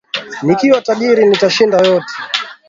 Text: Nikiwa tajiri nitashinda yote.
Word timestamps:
Nikiwa 0.45 0.81
tajiri 0.81 1.23
nitashinda 1.25 1.77
yote. 1.87 2.15